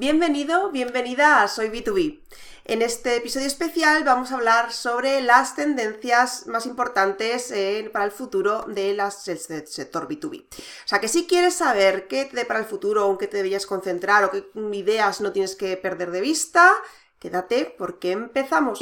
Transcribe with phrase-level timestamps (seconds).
[0.00, 2.20] Bienvenido, bienvenida a Soy B2B.
[2.64, 8.10] En este episodio especial vamos a hablar sobre las tendencias más importantes eh, para el
[8.10, 10.44] futuro del sector B2B.
[10.48, 13.36] O sea que si quieres saber qué te para el futuro, o en qué te
[13.36, 16.72] deberías concentrar o qué ideas no tienes que perder de vista,
[17.18, 18.78] quédate porque empezamos.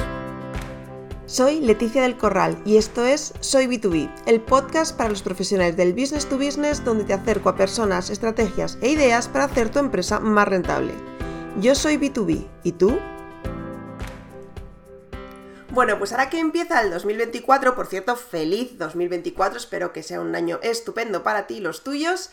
[1.29, 5.93] Soy Leticia del Corral y esto es Soy B2B, el podcast para los profesionales del
[5.93, 10.21] business to business donde te acerco a personas, estrategias e ideas para hacer tu empresa
[10.21, 10.95] más rentable.
[11.61, 12.99] Yo soy B2B, ¿y tú?
[15.69, 20.35] Bueno, pues ahora que empieza el 2024, por cierto, feliz 2024, espero que sea un
[20.35, 22.31] año estupendo para ti y los tuyos.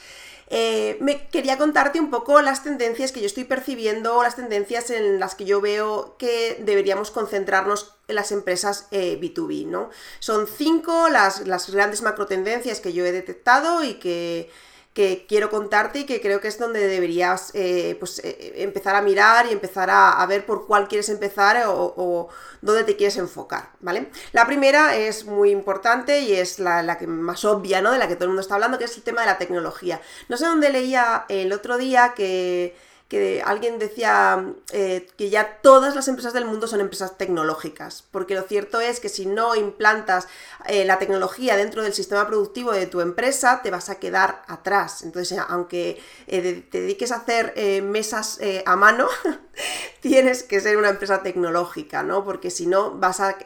[0.48, 5.20] Eh, me quería contarte un poco las tendencias que yo estoy percibiendo, las tendencias en
[5.20, 9.90] las que yo veo que deberíamos concentrarnos en las empresas B2B, eh, ¿no?
[10.20, 14.52] Son cinco las, las grandes macro tendencias que yo he detectado y que
[14.95, 19.02] que quiero contarte y que creo que es donde deberías eh, pues, eh, empezar a
[19.02, 22.29] mirar y empezar a, ver por cuál quieres empezar o,
[22.62, 24.10] dónde te quieres enfocar, ¿vale?
[24.32, 27.91] La primera es muy importante y es la, la, que más obvia, ¿no?
[27.91, 29.99] De la que todo el mundo está hablando, que es el tema de la tecnología.
[30.29, 32.74] No sé dónde leía el otro día que
[33.08, 38.34] que alguien decía eh, que ya todas las empresas del mundo son empresas tecnológicas, porque
[38.34, 40.28] lo cierto es que si no implantas
[40.68, 45.04] eh, la tecnología dentro del sistema productivo de tu empresa, te vas a quedar atrás.
[45.04, 49.08] Entonces, aunque eh, te dediques a hacer mesas a mano,
[50.02, 52.24] tienes que ser una empresa tecnológica, ¿no?
[52.24, 53.38] Porque si no, vas a,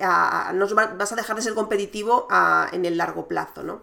[0.97, 2.29] vas a dejar de ser competitivo
[2.71, 3.81] en el largo plazo, ¿no?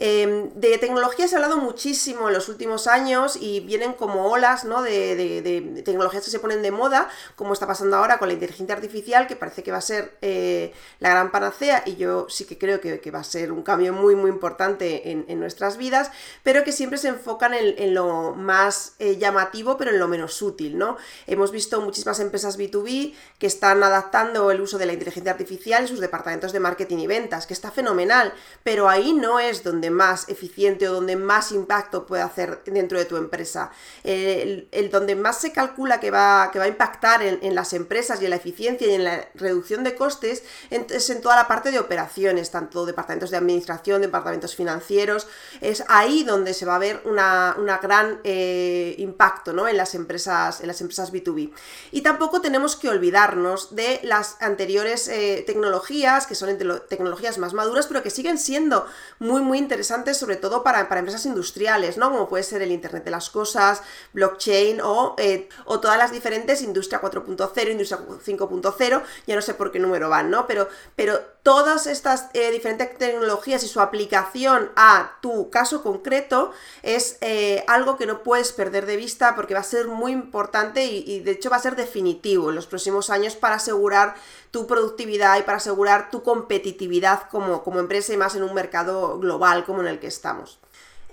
[0.00, 4.62] Em, de tecnología se ha hablado muchísimo en los últimos años y vienen como olas
[4.62, 4.80] ¿no?
[4.80, 9.26] de, tecnologías que se ponen de moda, como está pasando ahora con la inteligencia artificial,
[9.26, 12.80] que parece que va a ser eh, la gran panacea y yo sí que creo
[12.80, 16.12] que, va a ser un cambio muy muy importante en, nuestras vidas,
[16.44, 20.78] pero que siempre se enfocan en, lo más eh, llamativo pero en lo menos útil.
[20.78, 20.96] ¿no?
[21.26, 25.88] Hemos visto muchísimas empresas B2B que están adaptando el uso de la inteligencia artificial en
[25.88, 30.28] sus departamentos de marketing y ventas, que está fenomenal, pero ahí no es donde más
[30.28, 33.70] eficiente o donde más impacto puede hacer dentro de tu empresa.
[34.04, 38.24] El, donde más se calcula que va, que va a impactar en, las empresas y
[38.24, 41.78] en la eficiencia y en la reducción de costes es en toda la parte de
[41.78, 45.26] operaciones, tanto departamentos de administración, departamentos financieros.
[45.60, 49.68] Es ahí donde se va a ver una, gran eh, impacto ¿no?
[49.68, 51.52] en, las empresas, en las empresas B2B.
[51.92, 56.56] Y tampoco tenemos que olvidarnos de las anteriores eh, tecnologías, que son
[56.88, 58.86] tecnologías más maduras, pero que siguen siendo
[59.18, 62.10] muy, muy interesantes interesantes sobre todo para, empresas industriales, ¿no?
[62.10, 66.62] Como puede ser el Internet de las Cosas, blockchain o, eh, o todas las diferentes
[66.62, 70.48] Industria 4.0, Industria 5.0, ya no sé por qué número van, ¿no?
[70.48, 76.50] Pero, pero todas estas eh, diferentes tecnologías y su aplicación a tu caso concreto
[76.82, 80.86] es eh, algo que no puedes perder de vista porque va a ser muy importante
[80.86, 84.16] y de hecho va a ser definitivo en los próximos años para asegurar
[84.50, 89.18] tu productividad y para asegurar tu competitividad como, como empresa y más en un mercado
[89.18, 90.58] global como en el que estamos.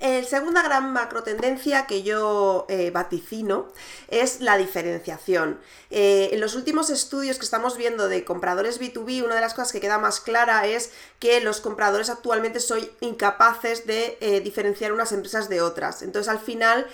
[0.02, 3.68] La segunda gran macro tendencia que yo eh, vaticino
[4.10, 5.60] es la diferenciación.
[5.90, 9.72] Eh, en los últimos estudios que estamos viendo de compradores B2B, una de las cosas
[9.72, 15.12] que queda más clara es que los compradores actualmente son incapaces de eh, diferenciar unas
[15.12, 16.02] empresas de otras.
[16.02, 16.88] Entonces al final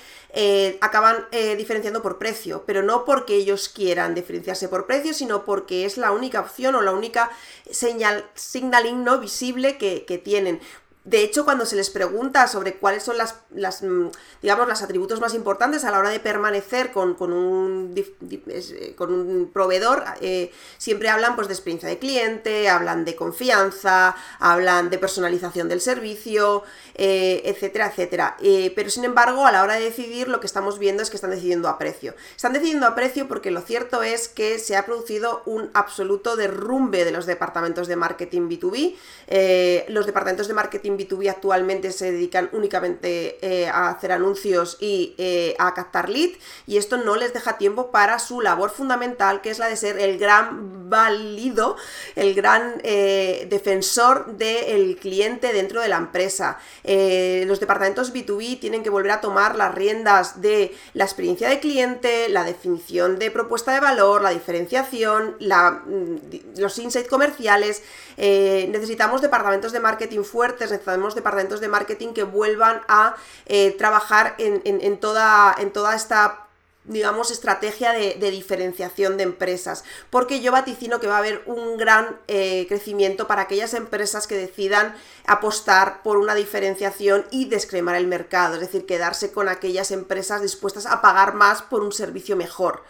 [0.80, 1.26] acaban
[1.58, 6.14] diferenciando por precio, pero no porque ellos quieran diferenciarse por precio, sino porque es la
[6.14, 7.30] única opción o la única
[7.70, 10.62] señal, signaling no visible que, que tienen.
[11.04, 14.10] De hecho, cuando se les pregunta sobre cuáles son las, las mm,
[14.44, 19.50] digamos, los atributos más importantes a la hora de permanecer con, un, eh, con un,
[19.52, 25.70] proveedor, eh, siempre hablan pues, de experiencia de cliente, hablan de confianza, hablan de personalización
[25.70, 26.62] del servicio,
[26.94, 28.38] eh, etcétera, etcétera.
[28.76, 31.32] pero sin embargo, a la hora de decidir, lo que estamos viendo es que están
[31.32, 32.14] decidiendo a precio.
[32.36, 37.06] Están decidiendo a precio porque lo cierto es que se ha producido un absoluto derrumbe
[37.06, 39.88] de los departamentos de marketing B2B.
[39.90, 45.56] los departamentos de marketing B2B actualmente se dedican únicamente eh, a hacer anuncios y eh,
[45.60, 46.32] a captar lead
[46.68, 50.00] y esto no les deja tiempo para su labor fundamental que es la de ser
[50.00, 51.78] el gran válido,
[52.16, 56.60] el gran eh, defensor del cliente dentro de la empresa.
[56.84, 62.30] los departamentos B2B tienen que volver a tomar las riendas de la experiencia de cliente,
[62.30, 67.84] la definición de propuesta de valor, la diferenciación, mm, los insights comerciales.
[68.18, 74.98] necesitamos departamentos de marketing fuertes, necesitamos departamentos de marketing que vuelvan a eh, trabajar en,
[75.00, 76.48] toda, en toda esta
[76.84, 82.18] digamos, estrategia de, diferenciación de empresas, porque yo vaticino que va a haber un gran
[82.28, 84.96] eh, crecimiento para aquellas empresas que decidan
[85.28, 90.88] apostar por una diferenciación y descremar el mercado, es decir, quedarse con aquellas empresas dispuestas
[90.88, 92.84] a pagar más por un servicio mejor.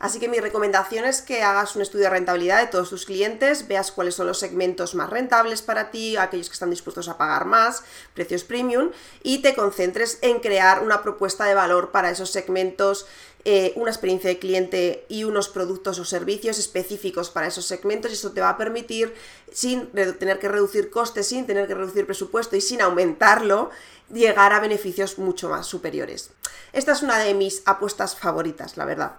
[0.00, 3.68] Así que mi recomendación es que hagas un estudio de rentabilidad de todos tus clientes,
[3.68, 7.44] veas cuáles son los segmentos más rentables para ti, aquellos que están dispuestos a pagar
[7.44, 8.90] más, precios premium,
[9.22, 13.06] y te concentres en crear una propuesta de valor para esos segmentos
[13.46, 18.14] eh, una experiencia de cliente y unos productos o servicios específicos para esos segmentos y
[18.14, 19.14] eso te va a permitir,
[19.50, 23.70] sin tener que reducir costes, sin tener que reducir presupuesto y sin aumentarlo,
[24.12, 26.30] llegar a beneficios mucho más superiores.
[26.74, 29.12] Esta es una de mis apuestas favoritas, la verdad.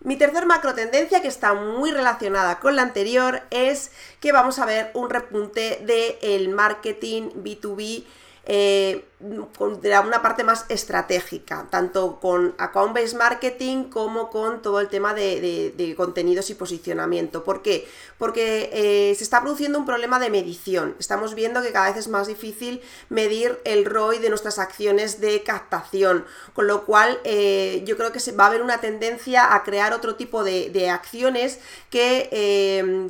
[0.00, 3.90] Mi tercer macro tendencia, que está muy relacionada con la anterior, es
[4.20, 8.04] que vamos a ver un repunte del marketing B2B
[8.50, 15.94] eh, una parte más estratégica, tanto con account-based marketing como con todo el tema de,
[15.96, 17.42] contenidos y posicionamiento.
[17.42, 17.88] ¿Por qué?
[18.16, 20.94] Porque eh, se está produciendo un problema de medición.
[21.00, 25.42] Estamos viendo que cada vez es más difícil medir el ROI de nuestras acciones de
[25.42, 26.24] captación,
[26.54, 29.92] con lo cual eh, yo creo que se va a haber una tendencia a crear
[29.92, 31.58] otro tipo de, acciones
[31.90, 32.28] que,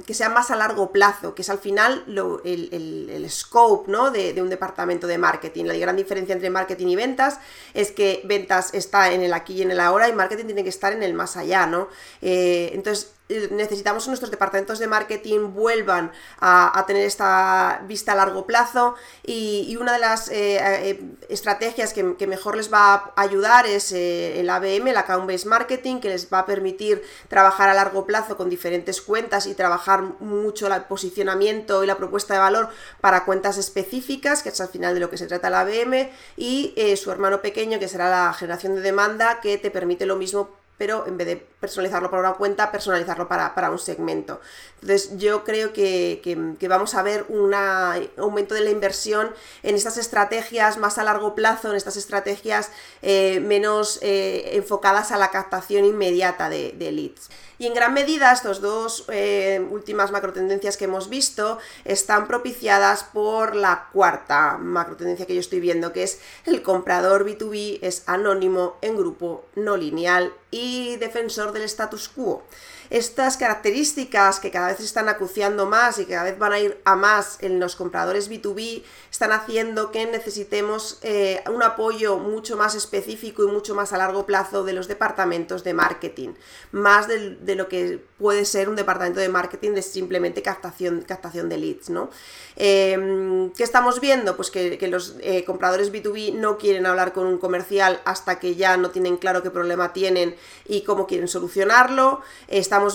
[0.07, 2.03] que, sean más a largo plazo, que es al final
[2.45, 4.11] el, scope ¿no?
[4.11, 5.28] de, un departamento de marketing.
[5.67, 7.39] La gran diferencia entre marketing y ventas
[7.75, 10.69] es que ventas está en el aquí y en el ahora y marketing tiene que
[10.71, 11.89] estar en el más allá, ¿no?
[12.23, 18.47] Eh, entonces, necesitamos que nuestros departamentos de marketing vuelvan a, tener esta vista a largo
[18.47, 18.95] plazo
[19.25, 24.41] y, una de las eh, eh, estrategias que, mejor les va a ayudar es eh,
[24.41, 28.37] el ABM, el Account Based Marketing, que les va a permitir trabajar a largo plazo
[28.37, 32.69] con diferentes cuentas y trabajar mucho el posicionamiento y la propuesta de valor
[33.01, 36.75] para cuentas específicas, que es al final de lo que se trata el ABM, y
[36.97, 41.07] su hermano pequeño, que será la generación de demanda, que te permite lo mismo pero
[41.07, 44.41] en vez de personalizarlo para una cuenta, personalizarlo para, un segmento.
[44.81, 50.79] Entonces yo creo que, vamos a ver un aumento de la inversión en estas estrategias
[50.79, 52.71] más a largo plazo, en estas estrategias
[53.03, 57.29] eh, menos eh, enfocadas a la captación inmediata de leads.
[57.59, 63.57] Y en gran medida estas dos eh, últimas macrotendencias que hemos visto están propiciadas por
[63.57, 68.97] la cuarta macrotendencia que yo estoy viendo, que es el comprador B2B es anónimo, en
[68.97, 72.43] grupo, no lineal y defensor del status quo
[72.91, 76.81] estas características que cada vez están acuciando más y que cada vez van a ir
[76.85, 82.75] a más en los compradores B2B están haciendo que necesitemos eh, un apoyo mucho más
[82.75, 86.31] específico y mucho más a largo plazo de los departamentos de marketing,
[86.73, 91.59] más de, lo que puede ser un departamento de marketing de simplemente captación, captación de
[91.59, 91.91] leads.
[91.91, 92.11] ¿no?
[92.57, 94.37] Em, ¿Qué estamos viendo?
[94.37, 98.77] Pues que, los eh, compradores B2B no quieren hablar con un comercial hasta que ya
[98.77, 100.37] no tienen claro qué problema tienen
[100.67, 102.21] y cómo quieren solucionarlo.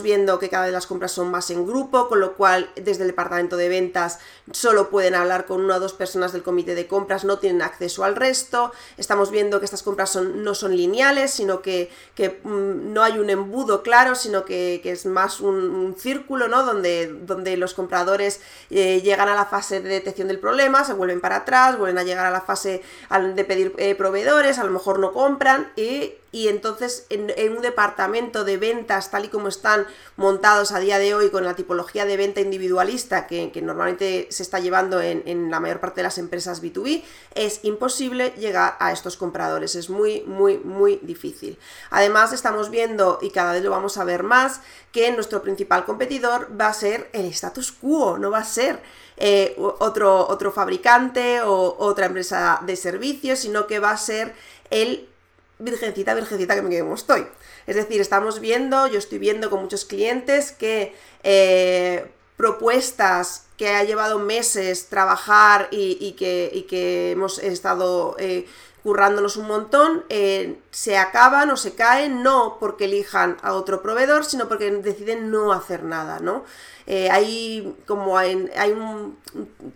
[0.02, 3.10] Viendo que cada vez las compras son más en grupo, con lo cual desde el
[3.10, 4.20] departamento de ventas
[4.52, 8.04] solo pueden hablar con una o dos personas del comité de compras, no tienen acceso
[8.04, 8.72] al resto.
[8.98, 11.90] Estamos viendo que estas compras no son lineales, sino que,
[12.44, 16.64] mm, no hay un embudo claro, sino que, es más un, círculo, ¿no?
[16.64, 21.22] Donde, donde los compradores eh, llegan a la fase de detección del problema, se vuelven
[21.22, 22.82] para atrás, vuelven a llegar a la fase
[23.36, 28.44] de pedir eh, proveedores, a lo mejor no compran y y entonces en, un departamento
[28.44, 29.86] de ventas tal y como están
[30.18, 34.60] montados a día de hoy con la tipología de venta individualista que, normalmente se está
[34.60, 37.04] llevando en, la mayor parte de las empresas B2B,
[37.36, 41.60] es imposible llegar a estos compradores, es muy, muy, muy difícil.
[41.92, 44.62] Además estamos viendo, y cada vez lo vamos a ver más,
[44.92, 48.82] que nuestro principal competidor va a ser el status quo, no va a ser
[49.18, 54.34] eh, otro, otro fabricante o otra empresa de servicios, sino que va a ser
[54.72, 55.13] el
[55.64, 57.26] virgencita, virgencita que me como estoy.
[57.66, 60.94] Es decir, estamos viendo, yo estoy viendo con muchos clientes que
[61.24, 62.06] eh,
[62.38, 68.46] propuestas que ha llevado meses trabajar y, que, que, hemos estado eh,
[68.84, 74.26] currándonos un montón, eh, se acaban o se caen, no porque elijan a otro proveedor,
[74.26, 76.44] sino porque deciden no hacer nada, ¿no?
[76.86, 79.18] Eh, hay como hay, un,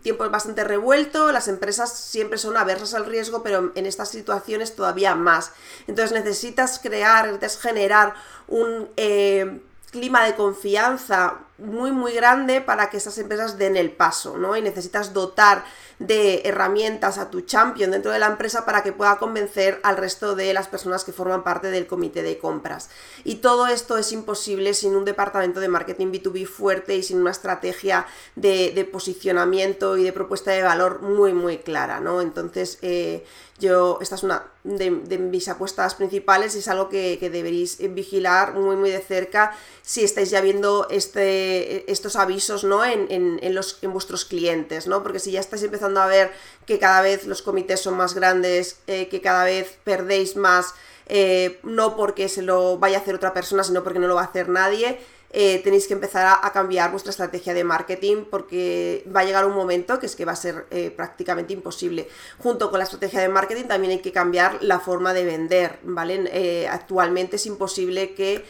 [0.02, 5.16] tiempo bastante revuelto, las empresas siempre son aversas al riesgo, pero en estas situaciones todavía
[5.16, 5.54] más.
[5.88, 8.14] Entonces necesitas crear, necesitas generar
[8.50, 9.62] un eh,
[9.92, 14.56] clima de confianza muy muy grande para que esas empresas den el paso, ¿no?
[14.56, 15.64] Y necesitas dotar
[16.00, 20.36] de herramientas a tu champion dentro de la empresa para que pueda convencer al resto
[20.36, 22.90] de las personas que forman parte del comité de compras.
[23.24, 27.32] Y todo esto es imposible sin un departamento de marketing B2B fuerte y sin una
[27.32, 32.22] estrategia de, posicionamiento y de propuesta de valor muy muy clara, ¿no?
[32.22, 33.26] Entonces, eh,
[33.60, 38.54] yo, esta es una de, mis apuestas principales y es algo que, que, deberéis vigilar
[38.54, 41.47] muy muy de cerca si estáis ya viendo este,
[41.88, 42.84] estos avisos ¿no?
[42.86, 45.04] en, en, los, en vuestros clientes, ¿no?
[45.04, 46.32] Porque si ya estáis empezando a ver
[46.66, 50.74] que cada vez los comités son más grandes, eh, que cada vez perdéis más,
[51.08, 54.22] eh, no porque se lo vaya a hacer otra persona, sino porque no lo va
[54.22, 55.00] a hacer nadie,
[55.30, 59.54] eh, tenéis que empezar a, cambiar vuestra estrategia de marketing porque va a llegar un
[59.54, 62.08] momento que es que va a ser eh, prácticamente imposible.
[62.40, 66.30] Junto con la estrategia de marketing también hay que cambiar la forma de vender, ¿vale?
[66.32, 68.46] Eh, actualmente es imposible que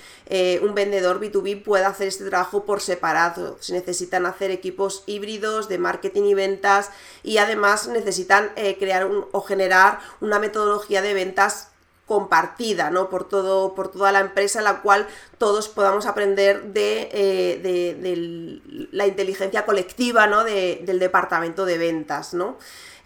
[0.61, 3.57] un vendedor B2B pueda hacer este trabajo por separado.
[3.61, 6.91] Se necesitan hacer equipos híbridos de marketing y ventas
[7.23, 11.69] y además necesitan crear o generar una metodología de ventas
[12.07, 13.09] compartida, ¿no?
[13.09, 18.61] Por, todo, por toda la empresa, en la cual todos podamos aprender de, eh,
[18.91, 20.43] la inteligencia colectiva, ¿no?
[20.43, 22.57] del departamento de ventas, ¿no?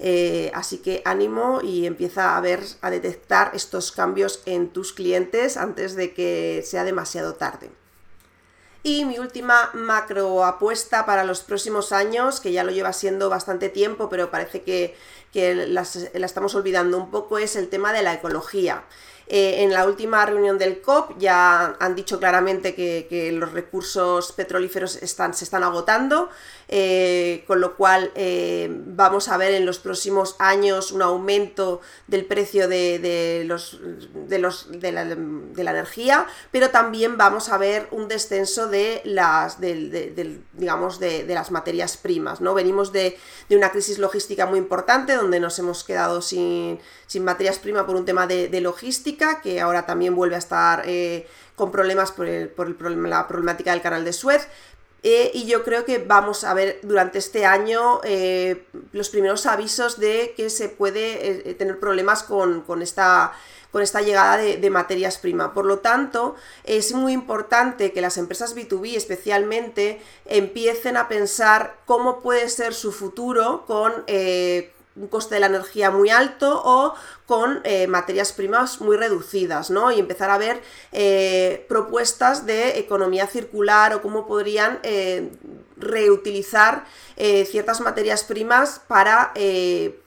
[0.03, 5.57] Eh, así que ánimo y empieza a ver, a detectar estos cambios en tus clientes
[5.57, 7.69] antes de que sea demasiado tarde.
[8.83, 13.69] Y mi última macro apuesta para los próximos años, que ya lo lleva siendo bastante
[13.69, 14.95] tiempo, pero parece que,
[15.33, 15.81] la
[16.25, 18.83] estamos olvidando un poco, es el tema de la ecología.
[19.33, 24.97] Eh, en la última reunión del COP ya han dicho claramente que, los recursos petrolíferos
[24.97, 26.29] están, se están agotando,
[26.67, 32.25] eh, con lo cual eh, vamos a ver en los próximos años un aumento del
[32.25, 33.79] precio de, los,
[34.27, 40.99] de, los, de, la, energía, pero también vamos a ver un descenso de las, digamos,
[40.99, 42.41] de, las materias primas.
[42.41, 42.53] ¿no?
[42.53, 43.17] Venimos de,
[43.49, 48.05] una crisis logística muy importante donde nos hemos quedado sin, sin materias primas por un
[48.05, 53.71] tema de logística que ahora también vuelve a estar eh, con problemas por, la problemática
[53.71, 54.47] del canal de Suez.
[55.03, 59.99] Eh, y yo creo que vamos a ver durante este año eh, los primeros avisos
[59.99, 63.33] de que se puede tener problemas con, esta
[63.71, 65.51] con esta llegada de, de materias primas.
[65.51, 72.19] Por lo tanto, es muy importante que las empresas B2B especialmente empiecen a pensar cómo
[72.19, 74.03] puede ser su futuro con
[74.95, 76.93] un coste de la energía muy alto o
[77.25, 79.91] con eh, materias primas muy reducidas, ¿no?
[79.91, 85.31] Y empezar a ver eh, propuestas de economía circular o cómo podrían eh,
[85.77, 86.85] reutilizar
[87.51, 89.31] ciertas materias primas para,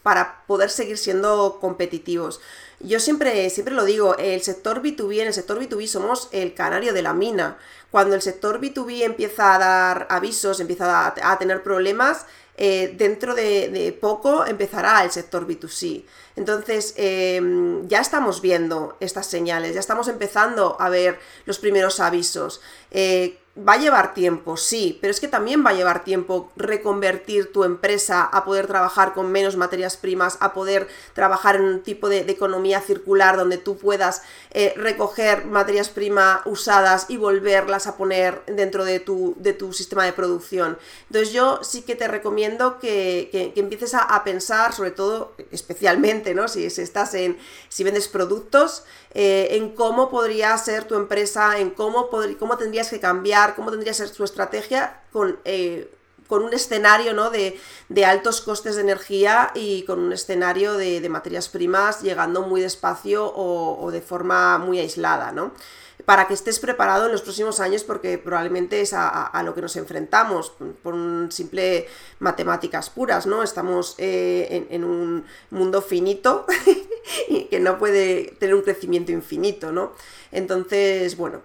[0.02, 2.40] para poder seguir siendo competitivos.
[2.80, 6.92] Yo siempre, siempre lo digo, el sector B2B, en el sector B2B somos el canario
[6.92, 7.56] de la mina.
[7.92, 12.26] Cuando el sector B2B empieza a dar avisos, empieza a tener problemas,
[12.56, 16.04] eh, dentro de, poco empezará el sector B2C.
[16.36, 22.60] Entonces, em, ya estamos viendo estas señales, ya estamos empezando a ver los primeros avisos.
[22.90, 27.52] Eh, Va a llevar tiempo, sí, pero es que también va a llevar tiempo reconvertir
[27.52, 32.08] tu empresa a poder trabajar con menos materias primas, a poder trabajar en un tipo
[32.08, 38.42] de, economía circular donde tú puedas eh, recoger materias primas usadas y volverlas a poner
[38.46, 40.76] dentro de tu, de tu, sistema de producción.
[41.06, 46.48] Entonces yo sí que te recomiendo que, empieces a, pensar, sobre todo, especialmente, ¿no?
[46.48, 48.82] Si, estás en, si vendes productos,
[49.12, 52.08] eh, en cómo podría ser tu empresa, en cómo,
[52.40, 55.90] cómo tendrías que cambiar cómo tendría que ser su estrategia con, eh,
[56.26, 57.30] con un escenario ¿no?
[57.30, 57.58] de,
[58.04, 63.90] altos costes de energía y con un escenario de, materias primas llegando muy despacio o,
[63.90, 65.32] de forma muy aislada.
[65.32, 65.52] ¿no?
[66.06, 69.76] para que estés preparado en los próximos años porque probablemente es a, lo que nos
[69.76, 71.86] enfrentamos por un simple
[72.18, 73.42] matemáticas puras, ¿no?
[73.42, 76.46] Estamos eh, en, en, un mundo finito
[77.28, 79.92] y que no puede tener un crecimiento infinito, ¿no?
[80.30, 81.42] Entonces, bueno,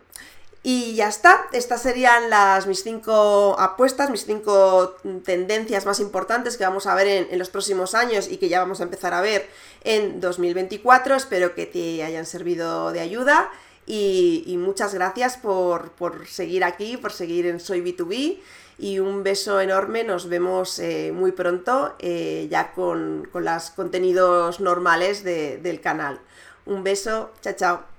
[0.62, 6.66] y ya está, estas serían las mis cinco apuestas, mis cinco tendencias más importantes que
[6.66, 9.48] vamos a ver en, los próximos años y que ya vamos a empezar a ver
[9.86, 11.16] en 2024.
[11.16, 13.50] Espero que te hayan servido de ayuda
[13.86, 15.94] y, muchas gracias por,
[16.28, 18.40] seguir aquí, por seguir en Soy B2B
[18.78, 25.24] y un beso enorme, nos vemos eh, muy pronto eh, ya con, los contenidos normales
[25.24, 26.20] del canal.
[26.66, 27.99] Un beso, chao chao.